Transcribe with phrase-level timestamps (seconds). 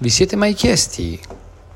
[0.00, 1.20] Vi siete mai chiesti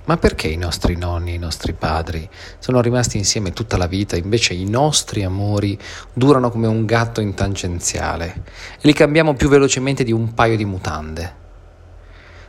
[0.04, 2.28] ma perché i nostri nonni, i nostri padri
[2.60, 5.76] sono rimasti insieme tutta la vita, invece i nostri amori
[6.12, 8.42] durano come un gatto in tangenziale
[8.76, 11.34] e li cambiamo più velocemente di un paio di mutande?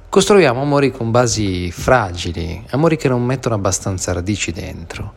[0.09, 5.13] Costruiamo amori con basi fragili, amori che non mettono abbastanza radici dentro.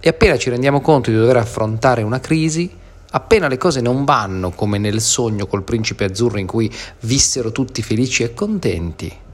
[0.00, 2.70] E appena ci rendiamo conto di dover affrontare una crisi,
[3.10, 7.82] appena le cose non vanno come nel sogno col principe azzurro in cui vissero tutti
[7.82, 9.24] felici e contenti,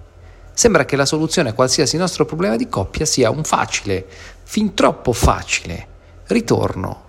[0.55, 4.07] Sembra che la soluzione a qualsiasi nostro problema di coppia sia un facile,
[4.43, 5.87] fin troppo facile,
[6.27, 7.05] ritorno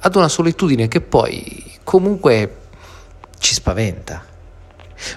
[0.00, 2.56] ad una solitudine che poi comunque
[3.38, 4.24] ci spaventa.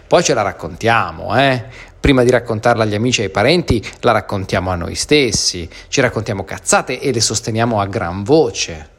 [0.08, 1.66] Poi ce la raccontiamo, eh?
[2.00, 6.44] Prima di raccontarla agli amici e ai parenti, la raccontiamo a noi stessi, ci raccontiamo
[6.44, 8.90] cazzate e le sosteniamo a gran voce.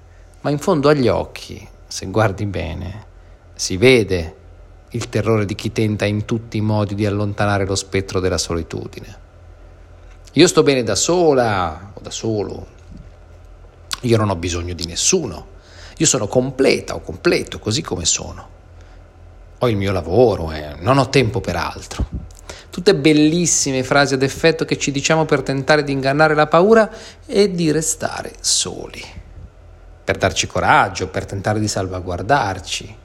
[0.42, 3.06] Ma in fondo agli occhi, se guardi bene,
[3.54, 4.36] si vede
[4.92, 9.18] il terrore di chi tenta in tutti i modi di allontanare lo spettro della solitudine.
[10.32, 12.66] Io sto bene da sola o da solo,
[14.00, 15.46] io non ho bisogno di nessuno,
[15.96, 18.48] io sono completa o completo così come sono.
[19.58, 22.06] Ho il mio lavoro e non ho tempo per altro.
[22.70, 26.90] Tutte bellissime frasi ad effetto che ci diciamo per tentare di ingannare la paura
[27.26, 29.04] e di restare soli,
[30.02, 32.96] per darci coraggio, per tentare di salvaguardarci,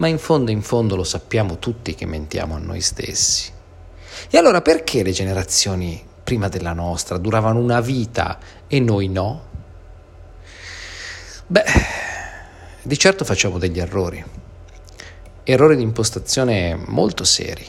[0.00, 3.52] ma in fondo in fondo lo sappiamo tutti che mentiamo a noi stessi.
[4.30, 9.48] E allora perché le generazioni prima della nostra duravano una vita e noi no?
[11.46, 11.64] Beh,
[12.82, 14.24] di certo facciamo degli errori,
[15.44, 17.66] errori di impostazione molto seri.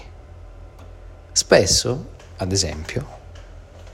[1.33, 3.19] Spesso, ad esempio,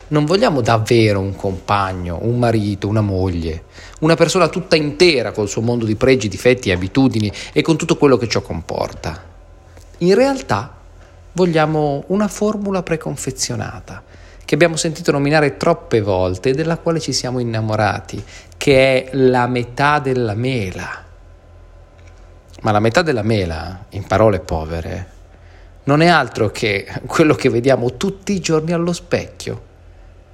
[0.09, 3.63] non vogliamo davvero un compagno, un marito, una moglie,
[3.99, 7.97] una persona tutta intera col suo mondo di pregi, difetti e abitudini e con tutto
[7.97, 9.21] quello che ciò comporta.
[9.99, 10.75] In realtà
[11.33, 14.03] vogliamo una formula preconfezionata
[14.45, 18.23] che abbiamo sentito nominare troppe volte e della quale ci siamo innamorati,
[18.55, 21.03] che è la metà della mela.
[22.61, 25.15] Ma la metà della mela, in parole povere,
[25.83, 29.67] non è altro che quello che vediamo tutti i giorni allo specchio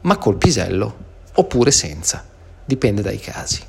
[0.03, 0.95] ma col pisello
[1.33, 2.23] oppure senza,
[2.63, 3.61] dipende dai casi.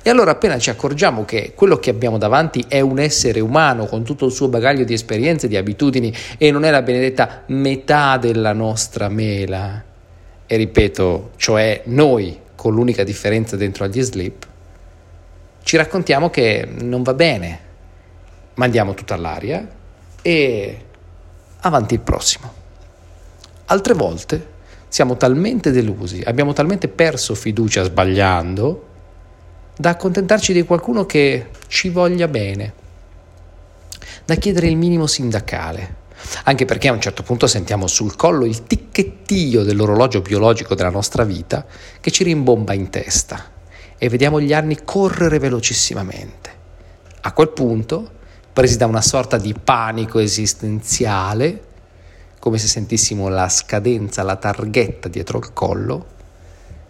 [0.00, 4.04] E allora appena ci accorgiamo che quello che abbiamo davanti è un essere umano con
[4.04, 8.52] tutto il suo bagaglio di esperienze, di abitudini e non è la benedetta metà della
[8.52, 9.82] nostra mela,
[10.46, 14.46] e ripeto, cioè noi con l'unica differenza dentro agli slip,
[15.64, 17.60] ci raccontiamo che non va bene,
[18.54, 19.66] mandiamo tutto all'aria
[20.20, 20.84] e
[21.60, 22.52] avanti il prossimo.
[23.66, 24.46] Altre volte
[24.92, 28.88] siamo talmente delusi, abbiamo talmente perso fiducia sbagliando,
[29.74, 32.74] da accontentarci di qualcuno che ci voglia bene,
[34.26, 35.94] da chiedere il minimo sindacale,
[36.44, 41.24] anche perché a un certo punto sentiamo sul collo il ticchettio dell'orologio biologico della nostra
[41.24, 41.64] vita
[41.98, 43.50] che ci rimbomba in testa
[43.96, 46.50] e vediamo gli anni correre velocissimamente.
[47.22, 48.10] A quel punto,
[48.52, 51.70] presi da una sorta di panico esistenziale,
[52.42, 56.06] come se sentissimo la scadenza, la targhetta dietro il collo,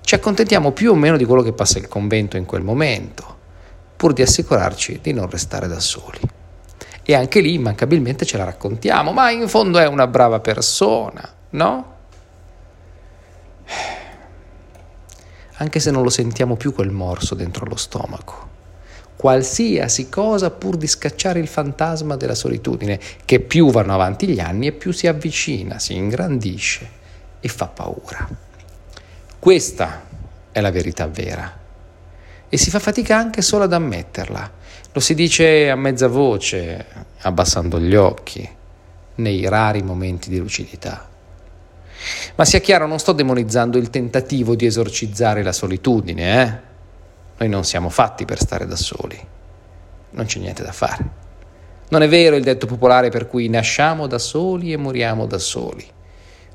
[0.00, 3.36] ci accontentiamo più o meno di quello che passa il convento in quel momento,
[3.94, 6.20] pur di assicurarci di non restare da soli.
[7.02, 11.96] E anche lì immancabilmente ce la raccontiamo, ma in fondo è una brava persona, no?
[15.56, 18.51] Anche se non lo sentiamo più quel morso dentro lo stomaco
[19.16, 24.66] qualsiasi cosa pur di scacciare il fantasma della solitudine, che più vanno avanti gli anni
[24.68, 26.88] e più si avvicina, si ingrandisce
[27.40, 28.28] e fa paura.
[29.38, 30.02] Questa
[30.50, 31.60] è la verità vera
[32.48, 34.50] e si fa fatica anche solo ad ammetterla.
[34.92, 36.84] Lo si dice a mezza voce,
[37.22, 38.48] abbassando gli occhi,
[39.14, 41.08] nei rari momenti di lucidità.
[42.34, 46.70] Ma sia chiaro, non sto demonizzando il tentativo di esorcizzare la solitudine, eh?
[47.42, 49.20] Noi non siamo fatti per stare da soli,
[50.10, 51.10] non c'è niente da fare.
[51.88, 55.84] Non è vero il detto popolare per cui nasciamo da soli e moriamo da soli.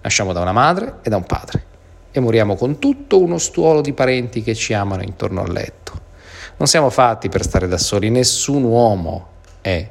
[0.01, 1.66] Nasciamo da una madre e da un padre
[2.10, 5.92] e moriamo con tutto uno stuolo di parenti che ci amano intorno al letto.
[6.56, 9.28] Non siamo fatti per stare da soli, nessun uomo
[9.60, 9.86] è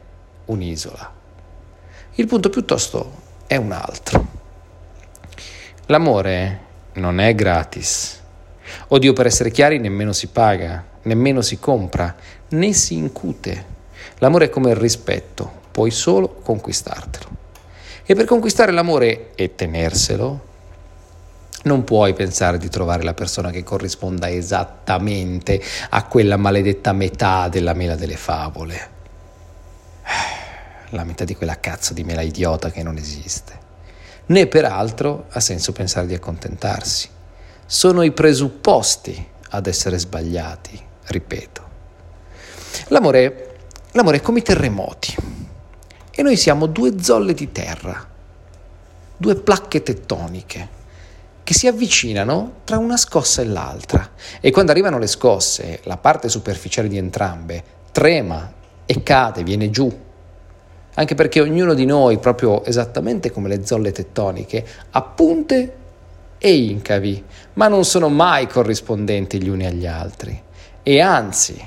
[0.46, 1.12] un'isola.
[2.14, 3.12] Il punto piuttosto
[3.46, 4.26] è un altro.
[5.88, 6.60] L'amore
[6.94, 8.24] non è gratis
[8.88, 12.14] Odio, per essere chiari, nemmeno si paga, nemmeno si compra,
[12.48, 13.74] né si incute.
[14.18, 17.28] L'amore è come il rispetto, puoi solo conquistartelo.
[18.04, 20.44] E per conquistare l'amore e tenerselo,
[21.64, 25.60] non puoi pensare di trovare la persona che corrisponda esattamente
[25.90, 28.94] a quella maledetta metà della mela delle favole.
[30.90, 33.64] La metà di quella cazzo di mela idiota che non esiste.
[34.26, 37.08] né peraltro ha senso pensare di accontentarsi.
[37.68, 41.62] Sono i presupposti ad essere sbagliati, ripeto.
[42.88, 43.56] L'amore,
[43.90, 45.16] l'amore è come i terremoti.
[46.12, 48.06] E noi siamo due zolle di terra,
[49.16, 50.68] due placche tettoniche
[51.42, 54.10] che si avvicinano tra una scossa e l'altra.
[54.40, 58.52] E quando arrivano le scosse la parte superficiale di entrambe trema
[58.86, 60.04] e cade, viene giù.
[60.94, 65.74] Anche perché ognuno di noi, proprio esattamente come le zolle tettoniche, ha punte
[66.38, 67.24] e incavi,
[67.54, 70.40] ma non sono mai corrispondenti gli uni agli altri.
[70.82, 71.60] E anzi,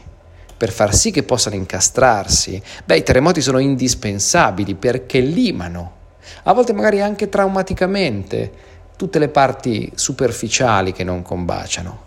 [0.55, 5.95] per far sì che possano incastrarsi, beh, i terremoti sono indispensabili perché limano,
[6.43, 8.51] a volte magari anche traumaticamente,
[8.95, 11.97] tutte le parti superficiali che non combaciano,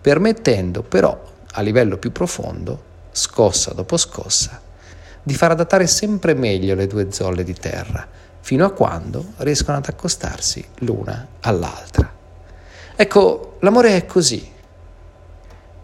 [0.00, 2.82] permettendo però a livello più profondo,
[3.12, 4.60] scossa dopo scossa,
[5.22, 8.06] di far adattare sempre meglio le due zolle di terra,
[8.44, 12.12] fino a quando riescono ad accostarsi l'una all'altra.
[12.94, 14.46] Ecco, l'amore è così,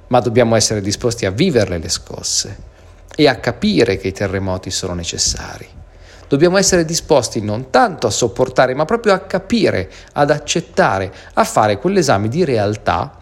[0.09, 2.59] ma dobbiamo essere disposti a viverle le scosse
[3.17, 5.67] e a capire che i terremoti sono necessari.
[6.29, 11.79] Dobbiamo essere disposti non tanto a sopportare, ma proprio a capire, ad accettare, a fare
[11.79, 13.21] quell'esame di realtà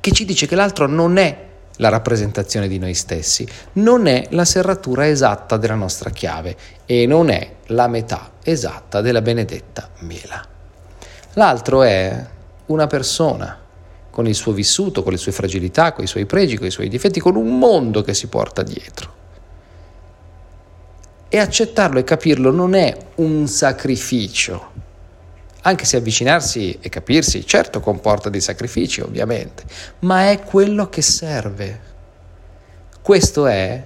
[0.00, 4.44] che ci dice che l'altro non è la rappresentazione di noi stessi, non è la
[4.44, 6.56] serratura esatta della nostra chiave
[6.86, 10.44] e non è la metà esatta della benedetta mela.
[11.34, 12.26] L'altro è
[12.66, 13.58] una persona
[14.10, 16.88] con il suo vissuto, con le sue fragilità, con i suoi pregi, con i suoi
[16.88, 19.20] difetti, con un mondo che si porta dietro.
[21.28, 24.70] E accettarlo e capirlo non è un sacrificio,
[25.62, 29.64] anche se avvicinarsi e capirsi, certo comporta dei sacrifici, ovviamente,
[30.00, 31.80] ma è quello che serve.
[33.00, 33.82] Questo è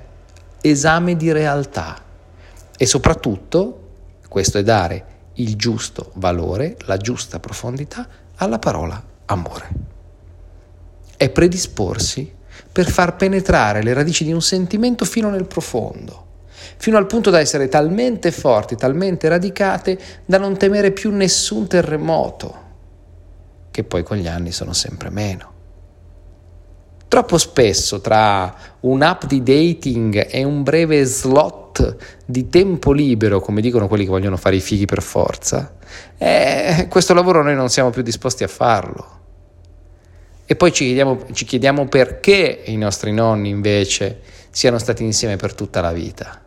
[0.60, 2.02] esame di realtà
[2.76, 3.80] e soprattutto
[4.28, 9.68] questo è dare il giusto valore, la giusta profondità alla parola amore.
[11.16, 12.34] È predisporsi
[12.70, 16.24] per far penetrare le radici di un sentimento fino nel profondo
[16.78, 22.64] fino al punto da essere talmente forti, talmente radicate da non temere più nessun terremoto,
[23.70, 25.54] che poi con gli anni sono sempre meno.
[27.08, 33.86] Troppo spesso tra un'app di dating e un breve slot di tempo libero, come dicono
[33.86, 35.76] quelli che vogliono fare i fighi per forza,
[36.18, 39.14] eh, questo lavoro noi non siamo più disposti a farlo.
[40.46, 44.20] E poi ci chiediamo, ci chiediamo perché i nostri nonni invece
[44.50, 46.40] siano stati insieme per tutta la vita.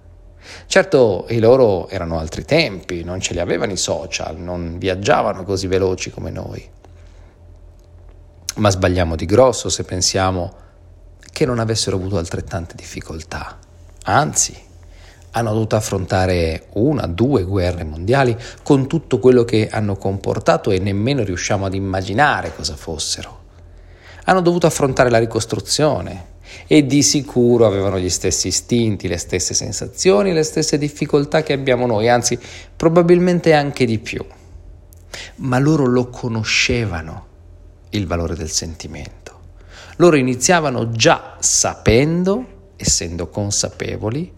[0.66, 5.68] Certo, i loro erano altri tempi, non ce li avevano i social, non viaggiavano così
[5.68, 6.78] veloci come noi.
[8.60, 10.54] Ma sbagliamo di grosso se pensiamo
[11.32, 13.58] che non avessero avuto altrettante difficoltà.
[14.04, 14.54] Anzi,
[15.32, 21.24] hanno dovuto affrontare una, due guerre mondiali con tutto quello che hanno comportato e nemmeno
[21.24, 23.38] riusciamo ad immaginare cosa fossero.
[24.26, 30.34] Hanno dovuto affrontare la ricostruzione, e di sicuro avevano gli stessi istinti, le stesse sensazioni,
[30.34, 32.38] le stesse difficoltà che abbiamo noi, anzi
[32.76, 34.26] probabilmente anche di più.
[35.36, 37.29] Ma loro lo conoscevano
[37.90, 39.38] il valore del sentimento.
[39.98, 44.38] Loro iniziavano già sapendo, essendo consapevoli,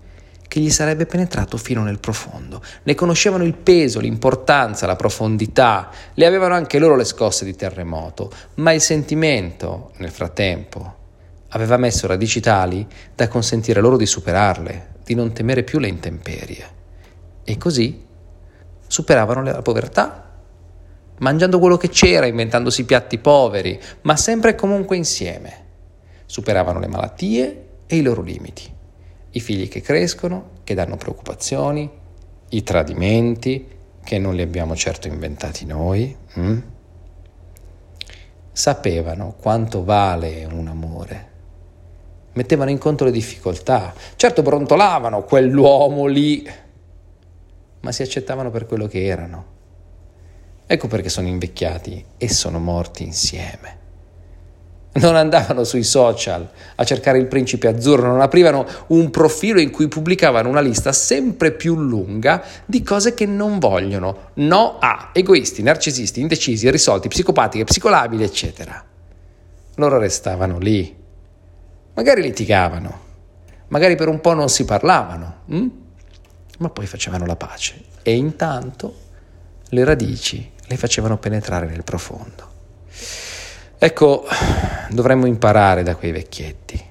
[0.52, 2.62] che gli sarebbe penetrato fino nel profondo.
[2.84, 8.30] Ne conoscevano il peso, l'importanza, la profondità, le avevano anche loro le scosse di terremoto,
[8.56, 10.96] ma il sentimento, nel frattempo,
[11.50, 12.86] aveva messo radici tali
[13.16, 16.68] da consentire loro di superarle, di non temere più le intemperie.
[17.46, 18.06] E così
[18.88, 20.31] superavano la povertà,
[21.22, 25.70] mangiando quello che c'era, inventandosi piatti poveri, ma sempre e comunque insieme.
[26.26, 28.72] Superavano le malattie e i loro limiti,
[29.32, 31.90] i figli che crescono, che danno preoccupazioni,
[32.50, 33.68] i tradimenti,
[34.04, 36.16] che non li abbiamo certo inventati noi.
[36.34, 36.60] Hm?
[38.52, 41.30] Sapevano quanto vale un amore
[42.34, 43.94] mettevano in conto le difficoltà.
[44.16, 46.48] Certo brontolavano quell'uomo lì,
[47.82, 49.51] ma si accettavano per quello che erano.
[50.72, 53.80] Ecco perché sono invecchiati e sono morti insieme.
[54.94, 59.90] Non andavano sui social a cercare il principe azzurro, non aprivano un profilo in cui
[59.90, 64.30] pubblicavano una lista sempre più lunga di cose che non vogliono.
[64.36, 68.82] No a egoisti, narcisisti, indecisi, irrisolti, psicopatiche, psicolabili, eccetera.
[69.76, 71.00] Loro restavano lì
[71.94, 73.00] Magari litigavano,
[73.68, 75.68] magari per un po' non si parlavano, hm?
[76.60, 78.96] ma poi facevano la pace e intanto
[79.74, 82.50] le radici le facevano penetrare nel profondo.
[83.78, 84.26] Ecco,
[84.90, 86.82] dovremmo imparare da quei vecchietti,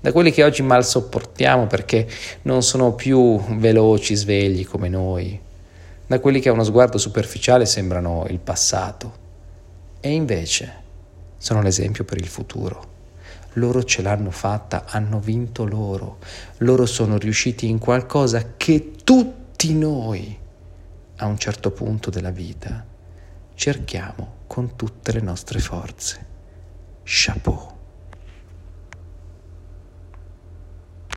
[0.00, 2.08] da quelli che oggi mal sopportiamo perché
[2.42, 5.38] non sono più veloci, svegli come noi,
[6.06, 9.26] da quelli che a uno sguardo superficiale sembrano il passato.
[10.00, 10.86] E invece
[11.36, 12.96] sono l'esempio per il futuro.
[13.54, 16.18] Loro ce l'hanno fatta, hanno vinto loro.
[16.58, 20.38] Loro sono riusciti in qualcosa che tutti noi,
[21.16, 22.87] a un certo punto della vita,
[23.58, 26.26] cerchiamo con tutte le nostre forze.
[27.02, 27.77] Chapeau.